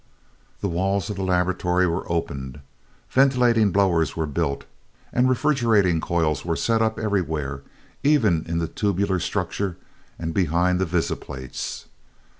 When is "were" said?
1.85-2.11, 4.17-4.25, 6.43-6.55